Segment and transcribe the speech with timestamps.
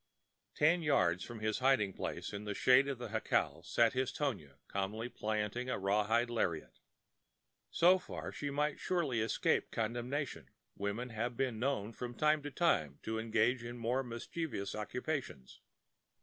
[0.55, 4.57] Ten yards from his hiding place, in the shade of the jacal, sat his Tonia
[4.67, 6.79] calmly plaiting a rawhide lariat.
[7.69, 12.97] So far she might surely escape condemnation; women have been known, from time to time,
[13.03, 15.59] to engage in more mischievous occupations.